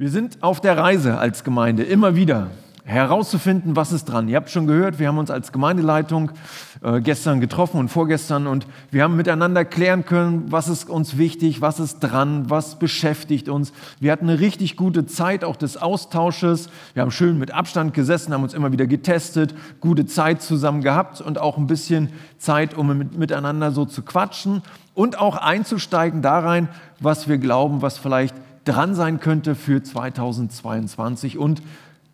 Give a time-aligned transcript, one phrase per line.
[0.00, 2.46] Wir sind auf der Reise als Gemeinde immer wieder
[2.84, 4.28] herauszufinden, was ist dran.
[4.28, 6.30] Ihr habt schon gehört, wir haben uns als Gemeindeleitung
[6.82, 11.60] äh, gestern getroffen und vorgestern und wir haben miteinander klären können, was ist uns wichtig,
[11.60, 13.74] was ist dran, was beschäftigt uns.
[14.00, 16.70] Wir hatten eine richtig gute Zeit auch des Austausches.
[16.94, 21.20] Wir haben schön mit Abstand gesessen, haben uns immer wieder getestet, gute Zeit zusammen gehabt
[21.20, 22.08] und auch ein bisschen
[22.38, 24.62] Zeit, um mit, miteinander so zu quatschen
[24.94, 26.70] und auch einzusteigen da rein,
[27.00, 31.62] was wir glauben, was vielleicht dran sein könnte für 2022 und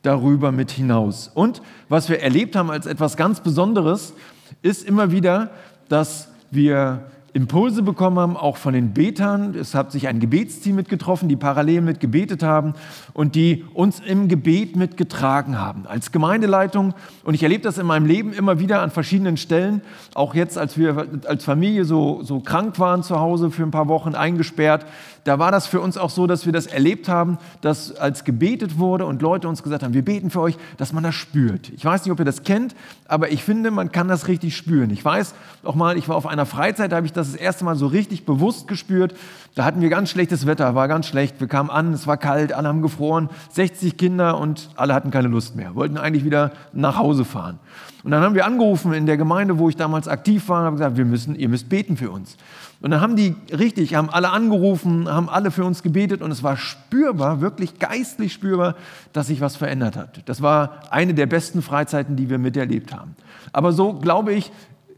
[0.02, 1.30] darüber mit hinaus.
[1.34, 4.14] Und was wir erlebt haben als etwas ganz Besonderes,
[4.62, 5.51] ist immer wieder,
[5.88, 9.54] dass wir Impulse bekommen haben, auch von den Betern.
[9.54, 12.73] Es hat sich ein Gebetsteam mitgetroffen, die parallel mit gebetet haben
[13.12, 15.87] und die uns im Gebet mitgetragen haben.
[15.87, 19.82] Als Gemeindeleitung, und ich erlebe das in meinem Leben immer wieder an verschiedenen Stellen,
[20.15, 23.88] auch jetzt, als wir als Familie so, so krank waren zu Hause für ein paar
[23.88, 24.87] Wochen eingesperrt,
[25.27, 28.79] da war das für uns auch so, dass wir das erlebt haben, dass als gebetet
[28.79, 31.68] wurde und Leute uns gesagt haben, wir beten für euch, dass man das spürt.
[31.71, 32.74] Ich weiß nicht, ob ihr das kennt,
[33.07, 34.91] aber ich finde, man kann das richtig spüren.
[34.91, 37.65] Ich weiß auch mal, ich war auf einer Freizeit, da habe ich das das erste
[37.65, 39.15] Mal so richtig bewusst gespürt.
[39.55, 41.40] Da hatten wir ganz schlechtes Wetter, war ganz schlecht.
[41.40, 45.29] Wir kamen an, es war kalt, alle haben gefroren, 60 Kinder und alle hatten keine
[45.29, 47.59] Lust mehr, wollten eigentlich wieder nach Hause fahren.
[48.05, 50.77] Und dann haben wir angerufen in der Gemeinde, wo ich damals aktiv war, und haben
[50.77, 52.37] gesagt, wir müssen, ihr müsst beten für uns.
[52.80, 56.43] Und dann haben die richtig, haben alle angerufen, haben alle für uns gebetet und es
[56.43, 58.77] war spürbar, wirklich geistlich spürbar,
[59.13, 60.29] dass sich was verändert hat.
[60.29, 63.16] Das war eine der besten Freizeiten, die wir miterlebt haben.
[63.52, 64.53] Aber so glaube ich,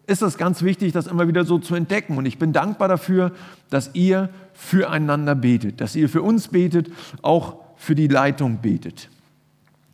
[0.09, 2.17] ist es ganz wichtig, das immer wieder so zu entdecken.
[2.17, 3.33] Und ich bin dankbar dafür,
[3.69, 6.91] dass ihr füreinander betet, dass ihr für uns betet,
[7.23, 9.09] auch für die Leitung betet.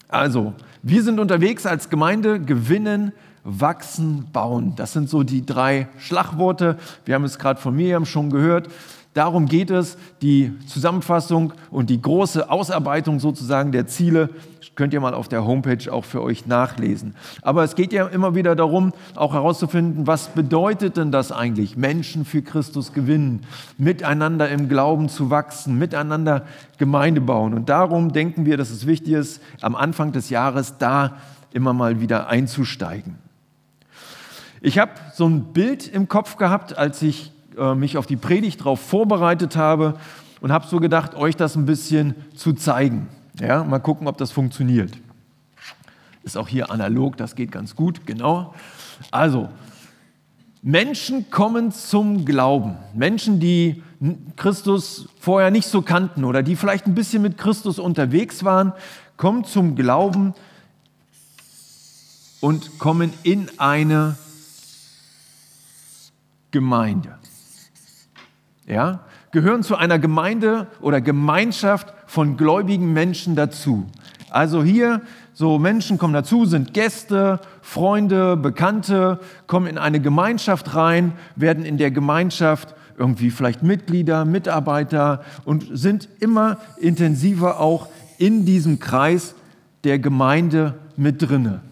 [0.09, 3.13] Also, wir sind unterwegs als Gemeinde, gewinnen,
[3.45, 4.73] wachsen, bauen.
[4.77, 6.78] Das sind so die drei Schlagworte.
[7.05, 8.69] Wir haben es gerade von Miriam schon gehört.
[9.12, 14.31] Darum geht es, die Zusammenfassung und die große Ausarbeitung sozusagen der Ziele
[14.75, 17.14] könnt ihr mal auf der Homepage auch für euch nachlesen.
[17.42, 22.24] Aber es geht ja immer wieder darum, auch herauszufinden, was bedeutet denn das eigentlich, Menschen
[22.24, 23.46] für Christus gewinnen,
[23.79, 26.45] miteinander im Glauben zu wachsen, miteinander
[26.79, 27.55] Gemeinde bauen.
[27.55, 31.19] Und darum denken wir, dass es wichtig ist, am Anfang des Jahres da
[31.52, 33.23] immer mal wieder einzusteigen.
[34.67, 38.61] Ich habe so ein Bild im Kopf gehabt, als ich äh, mich auf die Predigt
[38.61, 39.98] darauf vorbereitet habe
[40.41, 43.08] und habe so gedacht, euch das ein bisschen zu zeigen.
[43.39, 44.91] Ja, mal gucken, ob das funktioniert.
[46.23, 48.55] Ist auch hier analog, das geht ganz gut, genau.
[49.11, 49.51] Also,
[50.63, 52.79] Menschen kommen zum Glauben.
[52.95, 53.83] Menschen, die
[54.36, 58.73] Christus vorher nicht so kannten oder die vielleicht ein bisschen mit Christus unterwegs waren,
[59.19, 60.33] kommen zum Glauben
[62.41, 64.17] und kommen in eine
[66.55, 67.19] Gemeinde.
[68.65, 69.01] Ja?
[69.33, 73.87] Gehören zu einer Gemeinde oder Gemeinschaft von gläubigen Menschen dazu.
[74.31, 75.01] Also hier,
[75.33, 81.77] so Menschen kommen dazu, sind Gäste, Freunde, Bekannte, kommen in eine Gemeinschaft rein, werden in
[81.77, 87.89] der Gemeinschaft irgendwie vielleicht Mitglieder, Mitarbeiter und sind immer intensiver auch
[88.19, 89.35] in diesem Kreis
[89.83, 91.63] der Gemeinde mit drinne.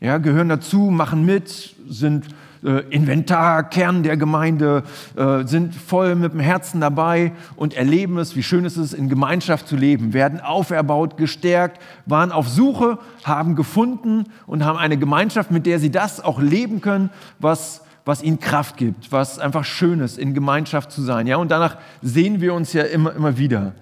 [0.00, 2.26] Ja, gehören dazu, machen mit, sind
[2.64, 4.82] äh, Inventar, Kern der Gemeinde,
[5.16, 9.08] äh, sind voll mit dem Herzen dabei und erleben es, wie schön es ist, in
[9.08, 15.50] Gemeinschaft zu leben, werden auferbaut, gestärkt, waren auf Suche, haben gefunden und haben eine Gemeinschaft,
[15.50, 20.00] mit der sie das auch leben können, was was ihnen Kraft gibt, was einfach schön
[20.00, 21.26] ist, in Gemeinschaft zu sein.
[21.26, 23.74] Ja, und danach sehen wir uns ja immer, immer wieder.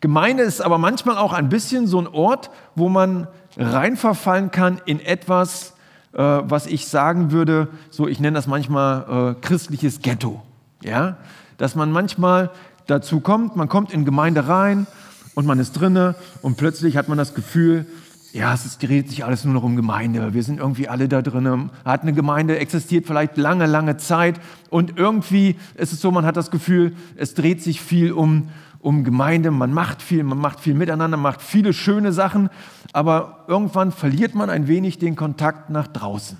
[0.00, 3.26] Gemeinde ist aber manchmal auch ein bisschen so ein Ort, wo man
[3.56, 5.74] reinverfallen kann in etwas,
[6.18, 10.42] was ich sagen würde, so ich nenne das manchmal äh, christliches Ghetto.
[10.82, 11.16] Ja?
[11.56, 12.50] Dass man manchmal
[12.86, 14.86] dazu kommt, man kommt in Gemeinde rein
[15.34, 17.86] und man ist drinne und plötzlich hat man das Gefühl,
[18.32, 20.34] ja, es dreht sich alles nur noch um Gemeinde.
[20.34, 21.70] Wir sind irgendwie alle da drin.
[21.84, 26.36] Hat eine Gemeinde existiert vielleicht lange, lange Zeit und irgendwie ist es so, man hat
[26.36, 28.48] das Gefühl, es dreht sich viel um
[28.80, 32.48] um Gemeinde, man macht viel, man macht viel miteinander, macht viele schöne Sachen,
[32.92, 36.38] aber irgendwann verliert man ein wenig den Kontakt nach draußen.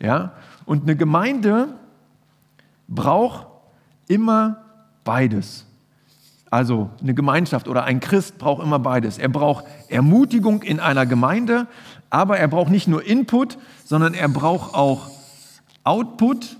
[0.00, 0.32] Ja?
[0.64, 1.68] Und eine Gemeinde
[2.88, 3.46] braucht
[4.08, 4.56] immer
[5.04, 5.66] beides.
[6.50, 9.18] Also eine Gemeinschaft oder ein Christ braucht immer beides.
[9.18, 11.68] Er braucht Ermutigung in einer Gemeinde,
[12.10, 15.10] aber er braucht nicht nur Input, sondern er braucht auch
[15.84, 16.56] Output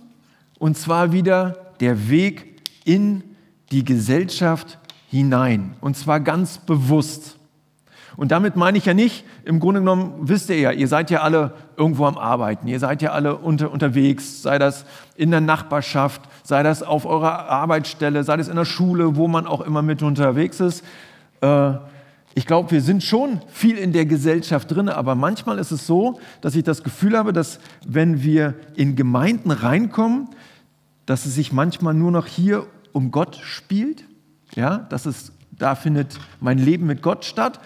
[0.61, 3.25] und zwar wieder der Weg in
[3.71, 4.79] die Gesellschaft
[5.09, 5.75] hinein.
[5.81, 7.37] Und zwar ganz bewusst.
[8.17, 11.23] Und damit meine ich ja nicht, im Grunde genommen wisst ihr ja, ihr seid ja
[11.23, 14.85] alle irgendwo am Arbeiten, ihr seid ja alle unter, unterwegs, sei das
[15.17, 19.47] in der Nachbarschaft, sei das auf eurer Arbeitsstelle, sei das in der Schule, wo man
[19.47, 20.85] auch immer mit unterwegs ist.
[21.41, 21.73] Äh,
[22.35, 26.21] ich glaube, wir sind schon viel in der Gesellschaft drin, aber manchmal ist es so,
[26.41, 30.29] dass ich das Gefühl habe, dass wenn wir in Gemeinden reinkommen,
[31.07, 34.05] dass es sich manchmal nur noch hier um Gott spielt.
[34.55, 37.61] Ja, dass es, da findet mein Leben mit Gott statt.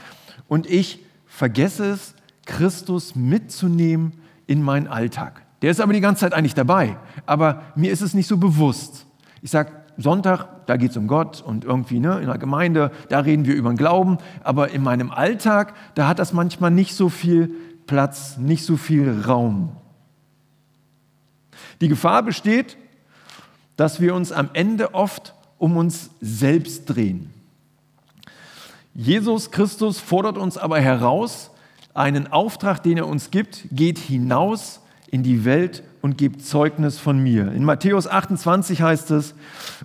[0.48, 2.14] Und ich vergesse es,
[2.46, 4.12] Christus mitzunehmen
[4.46, 5.42] in meinen Alltag.
[5.62, 6.98] Der ist aber die ganze Zeit eigentlich dabei.
[7.24, 9.06] Aber mir ist es nicht so bewusst.
[9.40, 13.20] Ich sage, Sonntag, da geht es um Gott und irgendwie ne, in der Gemeinde, da
[13.20, 14.18] reden wir über den Glauben.
[14.42, 17.50] Aber in meinem Alltag, da hat das manchmal nicht so viel
[17.86, 19.76] Platz, nicht so viel Raum.
[21.80, 22.76] Die Gefahr besteht,
[23.76, 27.30] dass wir uns am Ende oft um uns selbst drehen.
[28.94, 31.50] Jesus Christus fordert uns aber heraus,
[31.94, 34.80] einen Auftrag, den er uns gibt, geht hinaus
[35.10, 37.52] in die Welt und gebt Zeugnis von mir.
[37.52, 39.34] In Matthäus 28 heißt es,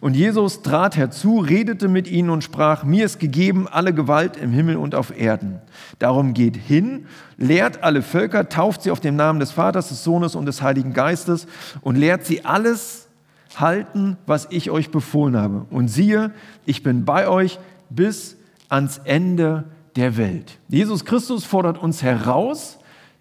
[0.02, 4.52] und Jesus trat herzu, redete mit ihnen und sprach, mir ist gegeben alle Gewalt im
[4.52, 5.62] Himmel und auf Erden.
[6.00, 7.06] Darum geht hin,
[7.38, 10.94] lehrt alle Völker, tauft sie auf den Namen des Vaters, des Sohnes und des Heiligen
[10.94, 11.48] Geistes
[11.82, 13.09] und lehrt sie alles
[13.56, 15.66] halten, was ich euch befohlen habe.
[15.70, 16.32] Und siehe,
[16.66, 17.60] ich bin bei euch
[17.90, 18.38] bis
[18.70, 19.66] ans Ende
[19.96, 20.60] der Welt.
[20.68, 22.78] Jesus Christus fordert uns heraus,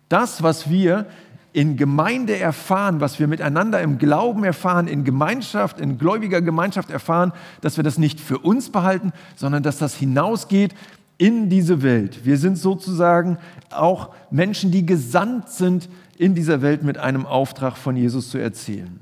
[0.08, 1.06] das, was wir
[1.52, 7.32] in Gemeinde erfahren, was wir miteinander im Glauben erfahren, in Gemeinschaft, in gläubiger Gemeinschaft erfahren,
[7.62, 10.74] dass wir das nicht für uns behalten, sondern dass das hinausgeht
[11.16, 12.24] in diese Welt.
[12.24, 13.38] Wir sind sozusagen
[13.70, 19.00] auch Menschen, die gesandt sind, in dieser Welt mit einem Auftrag von Jesus zu erzählen.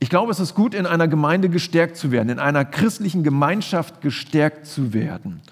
[0.00, 4.00] Ich glaube, es ist gut, in einer Gemeinde gestärkt zu werden, in einer christlichen Gemeinschaft
[4.00, 5.42] gestärkt zu werden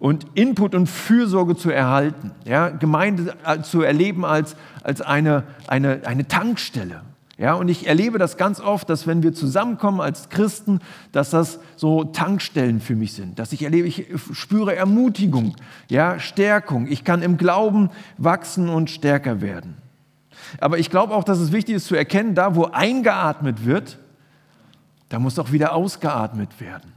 [0.00, 6.26] und Input und Fürsorge zu erhalten, ja, Gemeinde zu erleben als, als eine, eine, eine
[6.26, 7.02] Tankstelle.
[7.36, 10.80] Ja, und ich erlebe das ganz oft, dass wenn wir zusammenkommen als Christen,
[11.10, 13.38] dass das so Tankstellen für mich sind.
[13.38, 15.56] Dass ich erlebe, ich spüre Ermutigung,
[15.88, 16.86] ja, Stärkung.
[16.86, 19.83] Ich kann im Glauben wachsen und stärker werden.
[20.60, 23.98] Aber ich glaube auch, dass es wichtig ist zu erkennen, da wo eingeatmet wird,
[25.08, 26.92] da muss auch wieder ausgeatmet werden.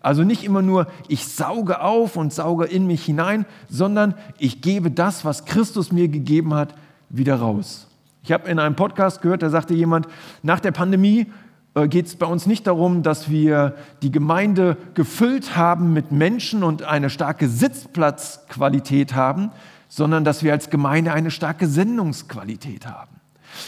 [0.00, 4.90] Also nicht immer nur, ich sauge auf und sauge in mich hinein, sondern ich gebe
[4.90, 6.74] das, was Christus mir gegeben hat,
[7.08, 7.88] wieder raus.
[8.22, 10.06] Ich habe in einem Podcast gehört, da sagte jemand,
[10.42, 11.26] nach der Pandemie
[11.74, 16.62] äh, geht es bei uns nicht darum, dass wir die Gemeinde gefüllt haben mit Menschen
[16.62, 19.50] und eine starke Sitzplatzqualität haben,
[19.94, 23.20] sondern dass wir als Gemeinde eine starke Sendungsqualität haben.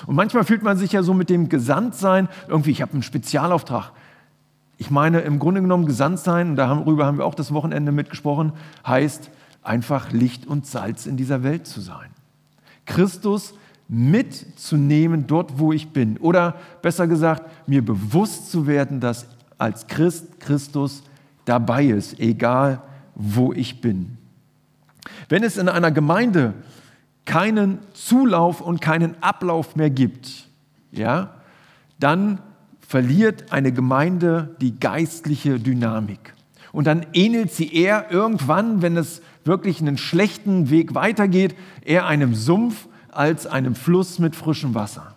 [0.08, 3.92] Und manchmal fühlt man sich ja so mit dem Gesandtsein, irgendwie, ich habe einen Spezialauftrag.
[4.76, 9.30] Ich meine, im Grunde genommen Gesandtsein, und darüber haben wir auch das Wochenende mitgesprochen, heißt
[9.62, 12.10] einfach Licht und Salz in dieser Welt zu sein.
[12.86, 13.54] Christus
[13.86, 16.18] mitzunehmen dort, wo ich bin.
[16.18, 21.04] Oder besser gesagt, mir bewusst zu werden, dass als Christ Christus
[21.44, 22.82] dabei ist, egal
[23.14, 24.18] wo ich bin.
[25.28, 26.54] Wenn es in einer Gemeinde
[27.24, 30.48] keinen Zulauf und keinen Ablauf mehr gibt,
[30.92, 31.34] ja,
[31.98, 32.40] dann
[32.80, 36.34] verliert eine Gemeinde die geistliche Dynamik.
[36.72, 42.34] Und dann ähnelt sie eher irgendwann, wenn es wirklich einen schlechten Weg weitergeht, eher einem
[42.34, 45.14] Sumpf als einem Fluss mit frischem Wasser.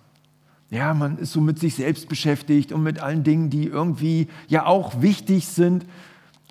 [0.71, 4.65] Ja, man ist so mit sich selbst beschäftigt und mit allen Dingen, die irgendwie ja
[4.65, 5.85] auch wichtig sind.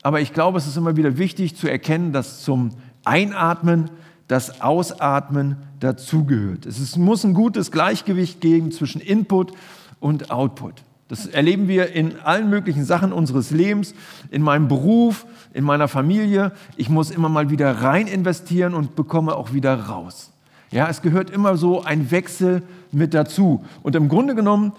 [0.02, 2.70] Aber ich glaube, es ist immer wieder wichtig zu erkennen, dass zum
[3.08, 3.90] Einatmen,
[4.28, 6.66] das Ausatmen dazugehört.
[6.66, 9.52] Es muss ein gutes Gleichgewicht geben zwischen Input
[10.00, 10.74] und Output.
[11.08, 13.94] Das erleben wir in allen möglichen Sachen unseres Lebens,
[14.30, 15.24] in meinem Beruf,
[15.54, 16.52] in meiner Familie.
[16.76, 20.30] Ich muss immer mal wieder rein investieren und bekomme auch wieder raus.
[20.70, 22.62] Ja, es gehört immer so ein Wechsel
[22.92, 23.64] mit dazu.
[23.82, 24.72] Und im Grunde genommen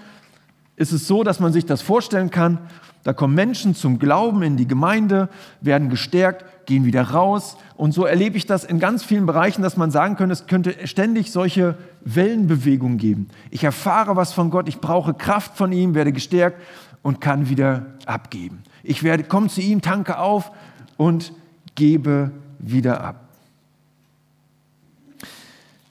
[0.75, 2.59] ist es so, dass man sich das vorstellen kann,
[3.03, 5.29] da kommen Menschen zum Glauben in die Gemeinde,
[5.61, 7.57] werden gestärkt, gehen wieder raus.
[7.75, 10.87] Und so erlebe ich das in ganz vielen Bereichen, dass man sagen könnte, es könnte
[10.87, 13.27] ständig solche Wellenbewegungen geben.
[13.49, 16.61] Ich erfahre was von Gott, ich brauche Kraft von ihm, werde gestärkt
[17.01, 18.59] und kann wieder abgeben.
[18.83, 20.51] Ich werde, komme zu ihm, tanke auf
[20.95, 21.33] und
[21.75, 23.25] gebe wieder ab.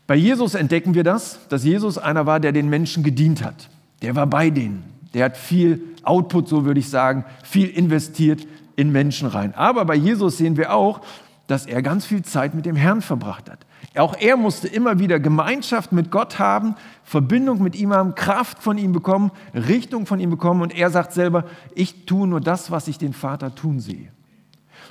[0.06, 3.68] Bei Jesus entdecken wir das, dass Jesus einer war, der den Menschen gedient hat.
[4.00, 4.84] Der war bei denen.
[5.12, 8.46] Der hat viel Output, so würde ich sagen, viel investiert
[8.78, 9.54] in Menschen rein.
[9.56, 11.00] Aber bei Jesus sehen wir auch,
[11.48, 13.66] dass er ganz viel Zeit mit dem Herrn verbracht hat.
[13.96, 18.78] Auch er musste immer wieder Gemeinschaft mit Gott haben, Verbindung mit ihm haben, Kraft von
[18.78, 20.62] ihm bekommen, Richtung von ihm bekommen.
[20.62, 21.44] Und er sagt selber,
[21.74, 24.12] ich tue nur das, was ich den Vater tun sehe.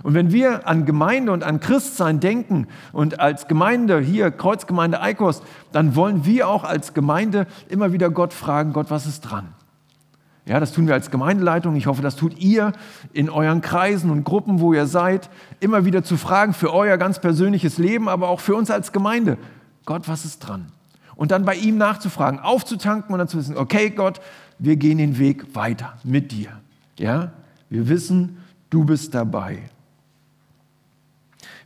[0.04, 5.42] Und wenn wir an Gemeinde und an Christsein denken und als Gemeinde hier, Kreuzgemeinde Eikos,
[5.72, 9.54] dann wollen wir auch als Gemeinde immer wieder Gott fragen, Gott, was ist dran?
[10.48, 11.76] Ja, das tun wir als Gemeindeleitung.
[11.76, 12.72] Ich hoffe, das tut ihr
[13.12, 17.20] in euren Kreisen und Gruppen, wo ihr seid, immer wieder zu fragen für euer ganz
[17.20, 19.38] persönliches Leben, aber auch für uns als Gemeinde.
[19.86, 20.68] Gott, was ist dran?
[21.18, 24.22] Und dann bei ihm nachzufragen, aufzutanken und dann zu wissen, okay, Gott,
[24.58, 26.52] wir gehen den Weg weiter mit dir.
[26.98, 27.34] Ja,
[27.70, 28.38] wir wissen,
[28.70, 29.64] du bist dabei.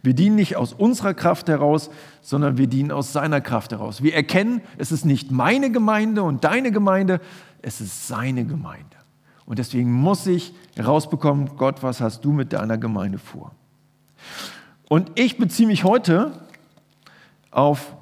[0.04, 4.02] Wir dienen nicht aus unserer Kraft heraus, sondern wir dienen aus seiner Kraft heraus.
[4.02, 7.22] Wir erkennen, es ist nicht meine Gemeinde und deine Gemeinde,
[7.62, 8.98] es ist seine Gemeinde.
[9.46, 13.51] Und deswegen muss ich herausbekommen, Gott, was hast du mit deiner Gemeinde vor?
[14.88, 16.32] Und ich beziehe mich heute
[17.50, 17.96] auf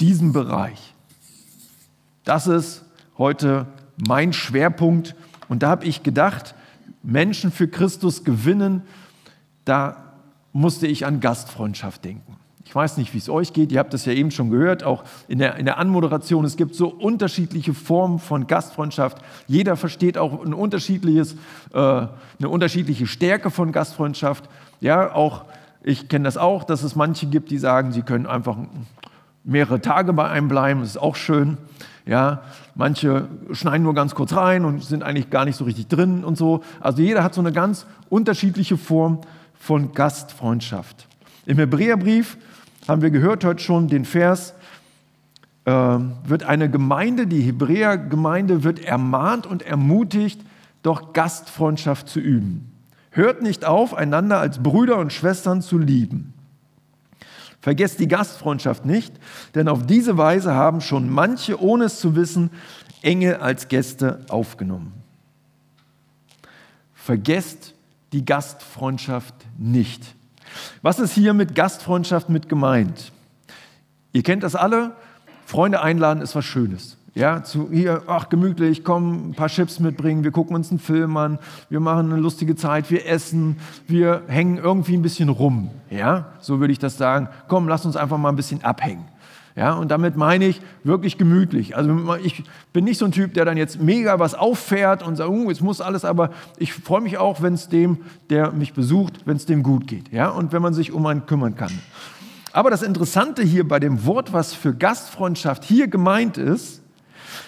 [0.00, 0.94] diesen Bereich.
[2.24, 2.84] Das ist
[3.18, 5.14] heute mein Schwerpunkt.
[5.48, 6.54] Und da habe ich gedacht,
[7.02, 8.82] Menschen für Christus gewinnen,
[9.64, 10.14] da
[10.52, 12.35] musste ich an Gastfreundschaft denken.
[12.66, 13.70] Ich weiß nicht, wie es euch geht.
[13.70, 16.44] Ihr habt das ja eben schon gehört, auch in der, in der Anmoderation.
[16.44, 19.18] Es gibt so unterschiedliche Formen von Gastfreundschaft.
[19.46, 21.34] Jeder versteht auch ein unterschiedliches,
[21.72, 24.50] äh, eine unterschiedliche Stärke von Gastfreundschaft.
[24.80, 25.44] Ja, auch
[25.84, 28.56] ich kenne das auch, dass es manche gibt, die sagen, sie können einfach
[29.44, 30.80] mehrere Tage bei einem bleiben.
[30.80, 31.58] Das ist auch schön.
[32.04, 32.42] Ja,
[32.74, 36.36] manche schneiden nur ganz kurz rein und sind eigentlich gar nicht so richtig drin und
[36.36, 36.64] so.
[36.80, 39.20] Also jeder hat so eine ganz unterschiedliche Form
[39.54, 41.06] von Gastfreundschaft.
[41.46, 42.36] Im Hebräerbrief
[42.88, 44.54] haben wir gehört heute schon den Vers,
[45.64, 50.40] äh, wird eine Gemeinde, die Hebräergemeinde wird ermahnt und ermutigt,
[50.82, 52.72] doch Gastfreundschaft zu üben.
[53.10, 56.34] Hört nicht auf, einander als Brüder und Schwestern zu lieben.
[57.60, 59.12] Vergesst die Gastfreundschaft nicht,
[59.54, 62.50] denn auf diese Weise haben schon manche, ohne es zu wissen,
[63.02, 64.92] Engel als Gäste aufgenommen.
[66.94, 67.74] Vergesst
[68.12, 70.15] die Gastfreundschaft nicht.
[70.82, 73.12] Was ist hier mit Gastfreundschaft mit gemeint?
[74.12, 74.92] Ihr kennt das alle.
[75.44, 76.96] Freunde einladen ist was Schönes.
[77.16, 81.16] Ja, zu hier, ach, gemütlich, komm, ein paar Chips mitbringen, wir gucken uns einen Film
[81.16, 81.38] an,
[81.70, 85.70] wir machen eine lustige Zeit, wir essen, wir hängen irgendwie ein bisschen rum.
[85.88, 87.30] Ja, so würde ich das sagen.
[87.48, 89.06] Komm, lass uns einfach mal ein bisschen abhängen.
[89.56, 91.76] Ja, und damit meine ich wirklich gemütlich.
[91.76, 92.44] Also ich
[92.74, 95.62] bin nicht so ein Typ, der dann jetzt mega was auffährt und sagt, oh, jetzt
[95.62, 97.98] muss alles, aber ich freue mich auch, wenn es dem,
[98.28, 100.12] der mich besucht, wenn es dem gut geht.
[100.12, 101.72] Ja, und wenn man sich um einen kümmern kann.
[102.52, 106.82] Aber das Interessante hier bei dem Wort, was für Gastfreundschaft hier gemeint ist,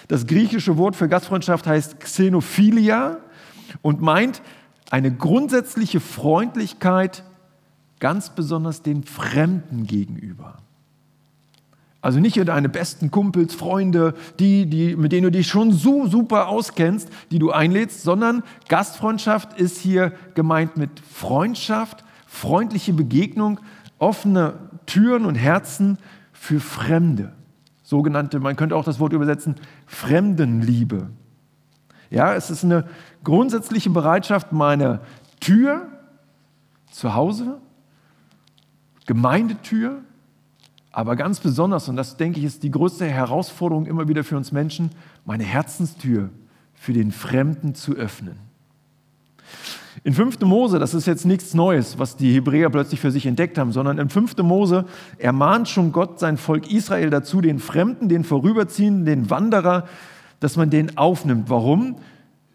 [0.07, 3.17] das griechische Wort für Gastfreundschaft heißt Xenophilia
[3.83, 4.41] und meint
[4.89, 7.23] eine grundsätzliche Freundlichkeit
[7.99, 10.57] ganz besonders den Fremden gegenüber.
[12.01, 16.47] Also nicht deine besten Kumpels, Freunde, die, die, mit denen du dich schon so super
[16.47, 23.59] auskennst, die du einlädst, sondern Gastfreundschaft ist hier gemeint mit Freundschaft, freundliche Begegnung,
[23.97, 24.53] offene
[24.85, 25.97] Türen und Herzen
[26.31, 27.33] für Fremde.
[27.83, 31.09] Sogenannte, man könnte auch das Wort übersetzen, Fremdenliebe.
[32.09, 32.85] Ja, es ist eine
[33.23, 35.01] grundsätzliche Bereitschaft, meine
[35.41, 35.87] Tür
[36.91, 37.57] zu Hause,
[39.05, 40.01] Gemeindetür,
[40.91, 44.51] aber ganz besonders, und das denke ich ist die größte Herausforderung immer wieder für uns
[44.51, 44.91] Menschen,
[45.25, 46.29] meine Herzenstür
[46.73, 48.39] für den Fremden zu öffnen.
[50.03, 50.39] In 5.
[50.41, 53.97] Mose, das ist jetzt nichts Neues, was die Hebräer plötzlich für sich entdeckt haben, sondern
[53.97, 54.37] in 5.
[54.37, 54.85] Mose
[55.17, 59.87] ermahnt schon Gott sein Volk Israel dazu, den Fremden, den Vorüberziehenden, den Wanderer,
[60.39, 61.49] dass man den aufnimmt.
[61.49, 61.97] Warum?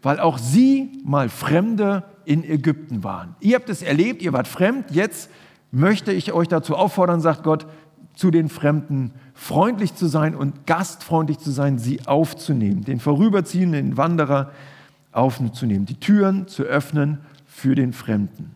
[0.01, 3.35] Weil auch sie mal Fremde in Ägypten waren.
[3.39, 5.29] Ihr habt es erlebt, ihr wart fremd, jetzt
[5.71, 7.67] möchte ich euch dazu auffordern, sagt Gott,
[8.15, 13.97] zu den Fremden freundlich zu sein und gastfreundlich zu sein, sie aufzunehmen, den Vorüberziehenden, den
[13.97, 14.51] Wanderer
[15.11, 18.51] aufzunehmen, die Türen zu öffnen für den Fremden.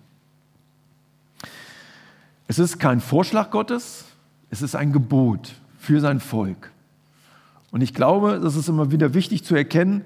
[2.47, 4.05] Es ist kein Vorschlag Gottes,
[4.49, 6.71] es ist ein Gebot für sein Volk.
[7.71, 10.03] Und ich glaube, das ist immer wieder wichtig zu erkennen,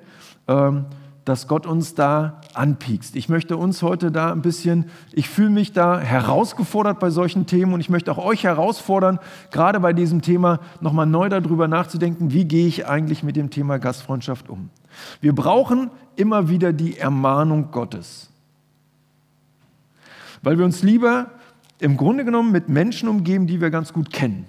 [0.47, 0.85] ähm,
[1.25, 3.15] dass Gott uns da anpiekst.
[3.15, 7.73] Ich möchte uns heute da ein bisschen, ich fühle mich da herausgefordert bei solchen Themen
[7.73, 9.19] und ich möchte auch euch herausfordern,
[9.51, 13.79] gerade bei diesem Thema nochmal neu darüber nachzudenken, wie gehe ich eigentlich mit dem Thema
[13.79, 14.69] Gastfreundschaft um.
[15.21, 18.29] Wir brauchen immer wieder die Ermahnung Gottes,
[20.41, 21.27] weil wir uns lieber
[21.79, 24.45] im Grunde genommen mit Menschen umgeben, die wir ganz gut kennen,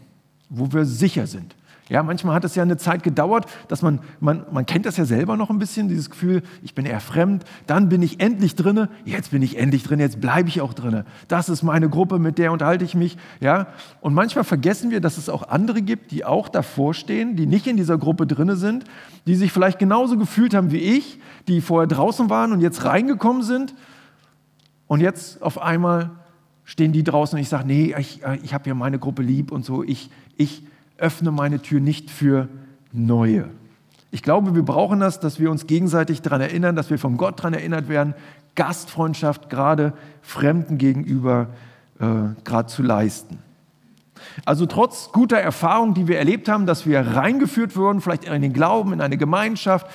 [0.49, 1.55] wo wir sicher sind.
[1.91, 5.05] Ja, manchmal hat es ja eine Zeit gedauert, dass man, man, man kennt das ja
[5.05, 8.89] selber noch ein bisschen, dieses Gefühl, ich bin eher fremd, dann bin ich endlich drinne,
[9.05, 11.05] jetzt bin ich endlich drin, jetzt bleibe ich auch drinne.
[11.29, 13.19] Das ist meine Gruppe, mit der unterhalte ich mich.
[13.41, 13.67] Ja,
[14.01, 17.67] und manchmal vergessen wir, dass es auch andere gibt, die auch davor stehen, die nicht
[17.67, 18.85] in dieser Gruppe drinne sind,
[19.27, 23.43] die sich vielleicht genauso gefühlt haben wie ich, die vorher draußen waren und jetzt reingekommen
[23.43, 23.75] sind
[24.87, 26.13] und jetzt auf einmal
[26.65, 29.67] stehen die draußen und ich sage, nee, ich, ich habe ja meine Gruppe lieb und
[29.67, 30.63] so, ich, ich,
[30.99, 32.49] öffne meine Tür nicht für
[32.93, 33.51] Neue.
[34.11, 37.41] Ich glaube, wir brauchen das, dass wir uns gegenseitig daran erinnern, dass wir von Gott
[37.41, 38.15] daran erinnert werden,
[38.55, 41.49] Gastfreundschaft gerade Fremden gegenüber
[41.99, 43.39] äh, gerade zu leisten.
[44.45, 48.53] Also trotz guter Erfahrung, die wir erlebt haben, dass wir reingeführt wurden, vielleicht in den
[48.53, 49.87] Glauben, in eine Gemeinschaft,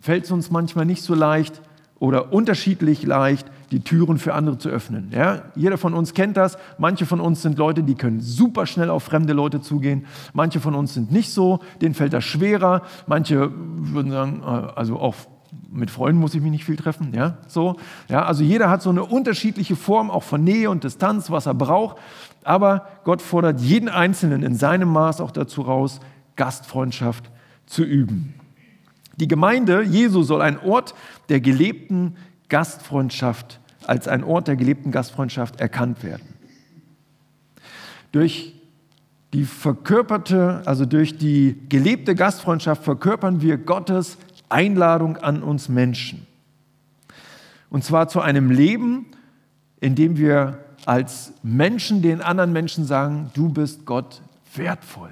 [0.00, 1.60] fällt es uns manchmal nicht so leicht
[1.98, 5.10] oder unterschiedlich leicht, die Türen für andere zu öffnen.
[5.12, 5.42] Ja?
[5.54, 6.56] Jeder von uns kennt das.
[6.78, 10.06] Manche von uns sind Leute, die können super schnell auf fremde Leute zugehen.
[10.32, 12.82] Manche von uns sind nicht so, denen fällt das schwerer.
[13.06, 15.14] Manche würden sagen, äh, also auch
[15.70, 17.12] mit Freunden muss ich mich nicht viel treffen.
[17.14, 17.38] Ja?
[17.48, 17.76] So,
[18.08, 18.24] ja?
[18.24, 21.96] Also jeder hat so eine unterschiedliche Form auch von Nähe und Distanz, was er braucht.
[22.44, 26.00] Aber Gott fordert jeden Einzelnen in seinem Maß auch dazu raus,
[26.36, 27.30] Gastfreundschaft
[27.66, 28.34] zu üben.
[29.16, 30.94] Die Gemeinde Jesu soll ein Ort
[31.28, 32.16] der gelebten
[32.48, 36.26] Gastfreundschaft, als ein Ort der gelebten Gastfreundschaft erkannt werden.
[38.12, 38.54] Durch
[39.32, 44.16] die verkörperte, also durch die gelebte Gastfreundschaft verkörpern wir Gottes
[44.48, 46.26] Einladung an uns Menschen.
[47.68, 49.06] Und zwar zu einem Leben,
[49.80, 54.22] in dem wir als Menschen den anderen Menschen sagen, du bist Gott
[54.54, 55.10] wertvoll.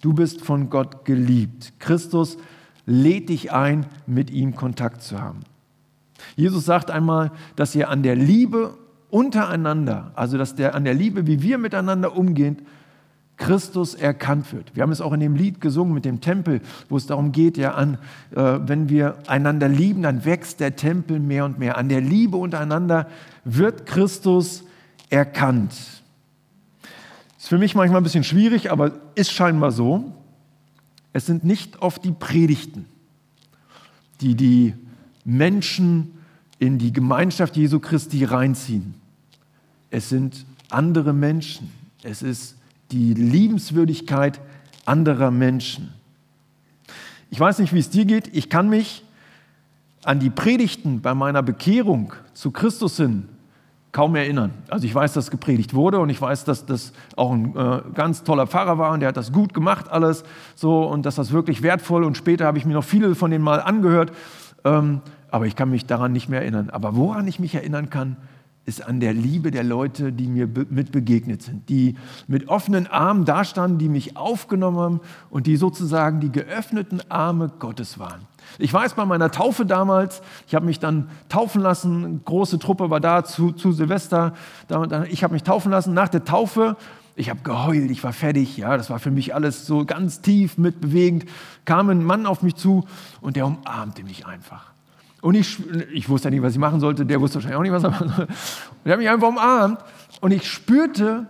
[0.00, 1.74] Du bist von Gott geliebt.
[1.78, 2.38] Christus
[2.86, 5.40] lädt dich ein, mit ihm Kontakt zu haben.
[6.36, 8.74] Jesus sagt einmal, dass ihr an der Liebe
[9.10, 12.58] untereinander, also dass der an der Liebe, wie wir miteinander umgehen,
[13.40, 14.76] Christus erkannt wird.
[14.76, 17.56] Wir haben es auch in dem Lied gesungen mit dem Tempel, wo es darum geht,
[17.56, 17.98] ja, an,
[18.36, 21.78] äh, wenn wir einander lieben, dann wächst der Tempel mehr und mehr.
[21.78, 23.08] An der Liebe untereinander
[23.44, 24.64] wird Christus
[25.08, 25.72] erkannt.
[27.38, 30.12] Ist für mich manchmal ein bisschen schwierig, aber ist scheinbar so.
[31.14, 32.84] Es sind nicht oft die Predigten,
[34.20, 34.74] die die
[35.24, 36.18] Menschen
[36.58, 38.94] in die Gemeinschaft Jesu Christi reinziehen.
[39.90, 41.72] Es sind andere Menschen.
[42.02, 42.56] Es ist
[42.92, 44.40] die Liebenswürdigkeit
[44.84, 45.92] anderer Menschen.
[47.30, 48.34] Ich weiß nicht, wie es dir geht.
[48.34, 49.04] Ich kann mich
[50.04, 53.28] an die Predigten bei meiner Bekehrung zu Christus hin
[53.92, 54.52] kaum erinnern.
[54.68, 58.22] Also ich weiß, dass gepredigt wurde und ich weiß, dass das auch ein äh, ganz
[58.22, 60.22] toller Pfarrer war und der hat das gut gemacht alles
[60.54, 63.42] so und dass das wirklich wertvoll und später habe ich mir noch viele von denen
[63.42, 64.12] mal angehört,
[64.64, 66.70] ähm, aber ich kann mich daran nicht mehr erinnern.
[66.70, 68.16] Aber woran ich mich erinnern kann,
[68.66, 71.96] ist an der Liebe der Leute, die mir mit begegnet sind, die
[72.28, 77.98] mit offenen Armen dastanden, die mich aufgenommen haben und die sozusagen die geöffneten Arme Gottes
[77.98, 78.20] waren.
[78.58, 83.00] Ich weiß bei meiner Taufe damals, ich habe mich dann taufen lassen, große Truppe war
[83.00, 84.34] da zu, zu Silvester,
[85.08, 85.94] ich habe mich taufen lassen.
[85.94, 86.76] Nach der Taufe,
[87.20, 90.56] ich habe geheult, ich war fertig, ja, das war für mich alles so ganz tief
[90.56, 91.26] mitbewegend,
[91.66, 92.86] kam ein Mann auf mich zu
[93.20, 94.72] und der umarmte mich einfach.
[95.20, 95.58] Und ich,
[95.92, 97.90] ich wusste ja nicht, was ich machen sollte, der wusste wahrscheinlich auch nicht, was er
[97.90, 98.32] machen sollte.
[98.32, 99.78] Und er hat mich einfach umarmt
[100.22, 101.26] und ich spürte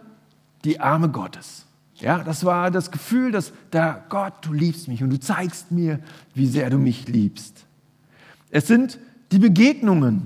[0.64, 1.66] die Arme Gottes.
[1.96, 5.98] Ja, das war das Gefühl, dass da Gott, du liebst mich und du zeigst mir,
[6.34, 7.66] wie sehr du mich liebst.
[8.50, 8.98] Es sind
[9.32, 10.22] die Begegnungen.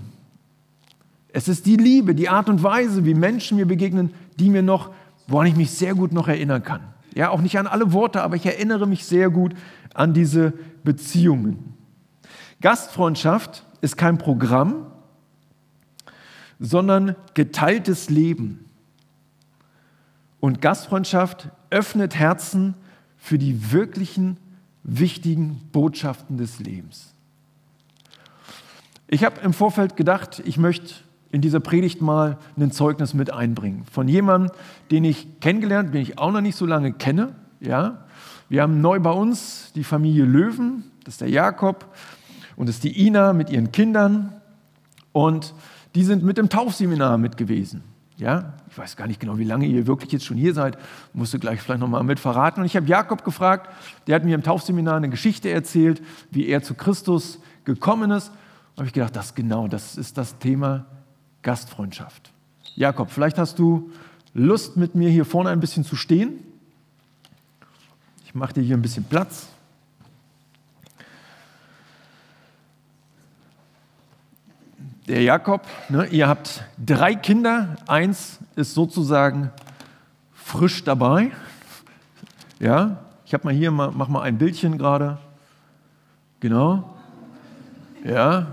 [1.32, 4.90] Es ist die Liebe, die Art und Weise, wie Menschen mir begegnen, die mir noch,
[5.26, 6.82] woran ich mich sehr gut noch erinnern kann.
[7.14, 9.54] Ja, auch nicht an alle Worte, aber ich erinnere mich sehr gut
[9.94, 11.74] an diese Beziehungen.
[12.60, 14.86] Gastfreundschaft ist kein Programm,
[16.58, 18.68] sondern geteiltes Leben.
[20.40, 22.74] Und Gastfreundschaft öffnet Herzen
[23.16, 24.38] für die wirklichen
[24.82, 27.14] wichtigen Botschaften des Lebens.
[29.06, 30.94] Ich habe im Vorfeld gedacht, ich möchte
[31.34, 34.52] in dieser Predigt mal ein Zeugnis mit einbringen von jemandem,
[34.92, 37.34] den ich kennengelernt, den ich auch noch nicht so lange kenne.
[37.58, 38.04] Ja,
[38.48, 41.92] wir haben neu bei uns die Familie Löwen, das ist der Jakob
[42.54, 44.32] und das ist die Ina mit ihren Kindern
[45.10, 45.54] und
[45.96, 47.82] die sind mit im Taufseminar mit gewesen.
[48.16, 50.78] Ja, ich weiß gar nicht genau, wie lange ihr wirklich jetzt schon hier seid,
[51.14, 52.60] musst du gleich vielleicht nochmal mit verraten.
[52.60, 53.68] Und ich habe Jakob gefragt,
[54.06, 58.28] der hat mir im Taufseminar eine Geschichte erzählt, wie er zu Christus gekommen ist.
[58.76, 60.86] Da habe ich gedacht, das genau, das ist das Thema
[61.44, 62.32] Gastfreundschaft.
[62.74, 63.92] Jakob, vielleicht hast du
[64.32, 66.40] Lust, mit mir hier vorne ein bisschen zu stehen.
[68.24, 69.46] Ich mache dir hier ein bisschen Platz.
[75.08, 79.50] der Jakob, ne, ihr habt drei Kinder, eins ist sozusagen
[80.32, 81.30] frisch dabei.
[82.58, 85.18] Ja, ich habe mal hier, mach mal ein Bildchen gerade.
[86.40, 86.96] Genau.
[88.04, 88.48] Ja,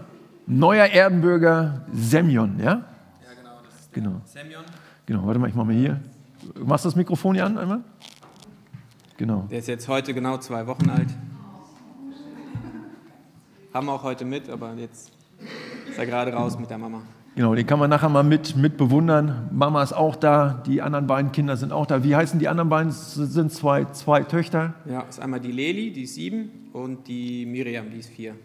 [0.47, 2.65] neuer Erdenbürger Semyon, ja?
[2.65, 2.83] Ja,
[3.35, 4.21] genau, das ist genau.
[4.25, 4.63] Semyon.
[5.05, 5.99] Genau, warte mal, ich mache mal hier.
[6.55, 7.81] Du machst das Mikrofon hier an einmal?
[9.17, 9.47] Genau.
[9.51, 11.09] Der ist jetzt heute genau zwei Wochen alt.
[13.73, 15.11] Haben wir auch heute mit, aber jetzt
[15.89, 17.01] ist er gerade raus mit der Mama.
[17.35, 19.47] Genau, den kann man nachher mal mit, mit bewundern.
[19.51, 22.03] Mama ist auch da, die anderen beiden Kinder sind auch da.
[22.03, 22.89] Wie heißen die anderen beiden?
[22.89, 24.73] Es sind zwei, zwei Töchter.
[24.85, 28.35] Ja, ist einmal die Leli, die ist sieben, und die Miriam, die ist vier.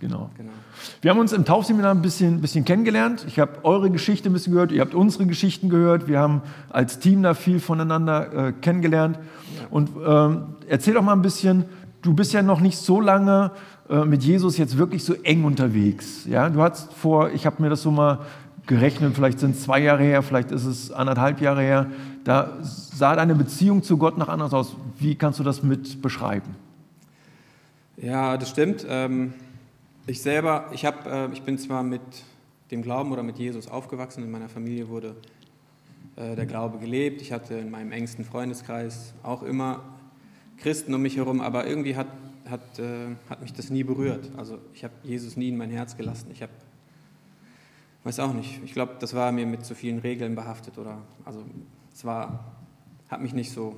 [0.00, 0.30] Genau.
[0.36, 0.50] Genau.
[1.00, 3.24] Wir haben uns im Taufseminar ein bisschen, bisschen kennengelernt.
[3.28, 6.08] Ich habe eure Geschichte ein bisschen gehört, ihr habt unsere Geschichten gehört.
[6.08, 9.18] Wir haben als Team da viel voneinander äh, kennengelernt.
[9.70, 11.66] Und ähm, erzähl doch mal ein bisschen,
[12.02, 13.52] du bist ja noch nicht so lange
[13.88, 16.26] äh, mit Jesus jetzt wirklich so eng unterwegs.
[16.26, 16.48] Ja?
[16.48, 18.20] Du hast vor, ich habe mir das so mal
[18.66, 21.86] gerechnet, vielleicht sind es zwei Jahre her, vielleicht ist es anderthalb Jahre her,
[22.24, 24.76] da sah deine Beziehung zu Gott noch anders aus.
[24.98, 26.54] Wie kannst du das mit beschreiben?
[27.96, 28.86] Ja, das stimmt.
[28.88, 29.34] Ähm,
[30.06, 32.00] ich selber, ich, hab, äh, ich bin zwar mit
[32.70, 35.14] dem Glauben oder mit Jesus aufgewachsen, in meiner Familie wurde
[36.16, 37.20] äh, der Glaube gelebt.
[37.20, 39.80] Ich hatte in meinem engsten Freundeskreis auch immer
[40.58, 42.08] Christen um mich herum, aber irgendwie hat,
[42.48, 44.30] hat, äh, hat mich das nie berührt.
[44.36, 46.28] Also ich habe Jesus nie in mein Herz gelassen.
[46.32, 46.52] Ich habe,
[48.04, 51.44] weiß auch nicht, ich glaube, das war mir mit zu vielen Regeln behaftet oder, also
[51.92, 52.52] es war,
[53.08, 53.76] hat mich nicht so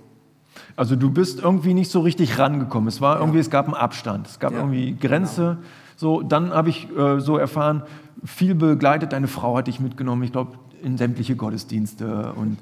[0.77, 2.87] also du bist irgendwie nicht so richtig rangekommen.
[2.87, 5.59] Es war irgendwie, es gab einen Abstand, es gab Ja, irgendwie Grenze.
[5.97, 7.83] So, dann habe ich äh, so erfahren,
[8.25, 9.13] viel begleitet.
[9.13, 10.23] Deine Frau hat dich mitgenommen.
[10.23, 12.59] Ich glaube in sämtliche Gottesdienste und